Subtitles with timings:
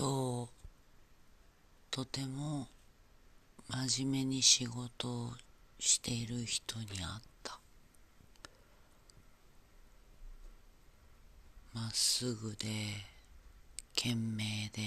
[0.00, 0.48] 今日
[1.90, 2.68] とても
[3.68, 5.32] 真面目に仕事を
[5.78, 6.96] している人に会っ
[7.42, 7.60] た。
[11.74, 12.66] まっすぐで
[13.94, 14.80] 懸命で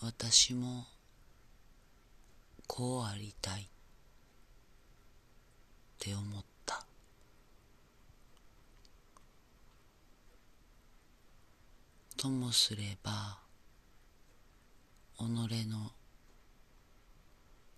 [0.00, 0.86] 私も
[2.66, 3.66] こうありたいっ
[5.98, 6.53] て思った
[12.24, 13.36] ともすれば
[15.18, 15.90] 己の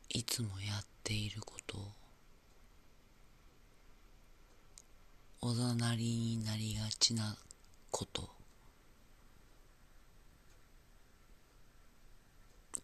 [0.09, 1.81] いつもやっていることを
[5.41, 7.37] おざなりになりがちな
[7.91, 8.31] こと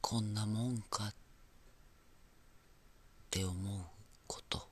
[0.01, 1.15] こんなもんかっ
[3.31, 3.55] て思う
[4.27, 4.67] こと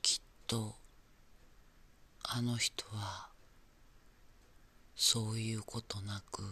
[0.00, 0.77] きっと
[2.38, 3.30] あの人は
[4.94, 6.44] そういうことなく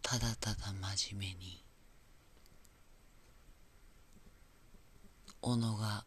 [0.00, 1.62] ただただ真面目に
[5.28, 6.06] 己が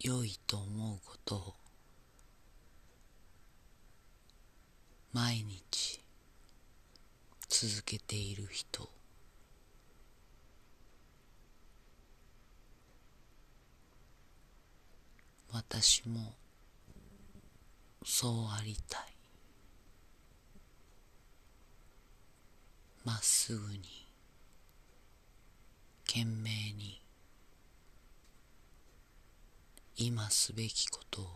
[0.00, 1.54] 良いと思うことを
[5.14, 6.02] 毎日
[7.48, 8.90] 続けている人。
[15.54, 16.34] 私も
[18.04, 19.02] そうありたい。
[23.04, 23.78] まっすぐに
[26.08, 27.00] 懸命に
[29.96, 31.26] 今すべきことを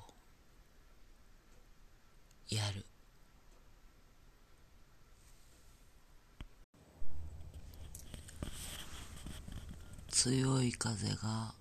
[2.48, 2.84] やる。
[10.10, 11.54] 強い風が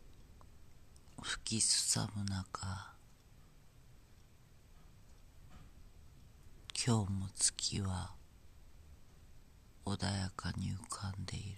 [1.29, 2.93] 吹きすさぶ中
[6.73, 8.11] 今日も月は
[9.85, 11.57] 穏やかに浮かんでいる。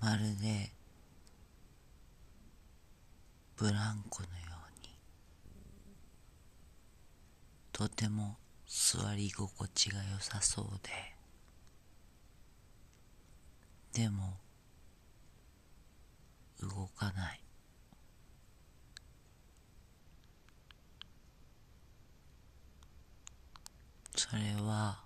[0.00, 0.70] まるで
[3.58, 4.34] ブランコのよ
[4.78, 4.94] うに
[7.70, 10.64] とても座り心地が良さそう
[13.92, 14.38] ででも
[16.64, 17.40] 動かない。
[24.16, 24.98] それは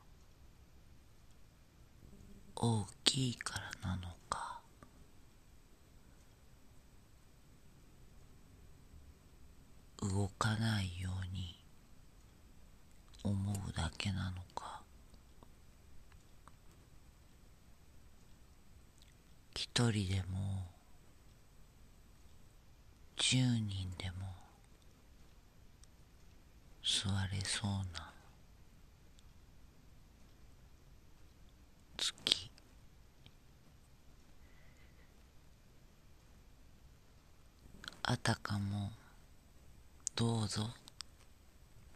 [2.55, 4.61] 大きいからなのか。
[10.01, 11.59] 動かないように
[13.25, 14.83] 思うだけなのか。
[19.55, 20.58] 一人でも
[23.31, 23.69] 十人
[23.99, 24.27] でも
[26.83, 28.11] 座れそうな
[31.99, 32.51] 月。
[38.03, 38.93] あたかも
[40.17, 40.75] どうぞっ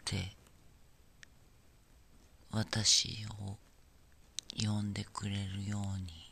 [0.05, 0.37] て
[2.51, 3.57] 私を
[4.63, 6.32] 呼んでくれるように。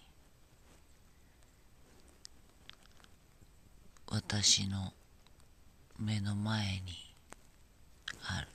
[4.11, 4.93] 私の
[5.99, 7.15] 目の前に
[8.25, 8.49] ある。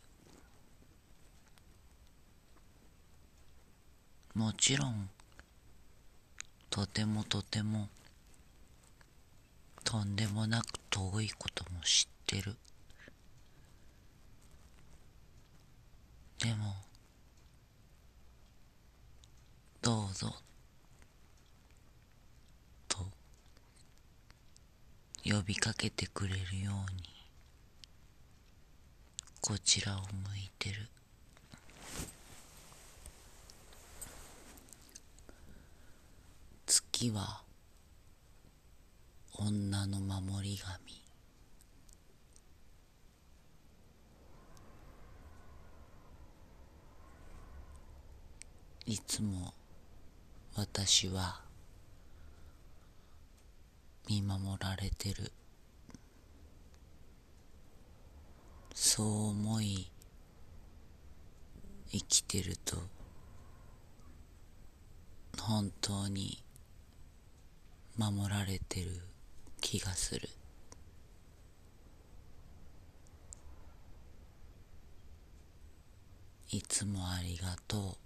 [4.33, 5.09] もちろん
[6.69, 7.88] とてもとても
[9.85, 12.57] とんでもなく遠いことも知ってる。
[16.39, 16.75] でも
[19.81, 20.35] どうぞ
[22.89, 22.97] と
[25.28, 27.16] 呼びかけてくれるように。
[29.41, 30.06] こちらを向
[30.38, 30.88] いてる。
[36.68, 37.41] 月は
[39.34, 41.05] 女の守り神。
[48.85, 49.55] いつも
[50.55, 51.45] 私は
[54.07, 55.31] 見守られてる。
[58.73, 59.90] そう思い
[61.91, 62.78] 生きてると
[65.41, 66.43] 本当に
[67.97, 69.02] 守られてる
[69.61, 70.28] 気がする。
[76.51, 78.04] いつもありがとう。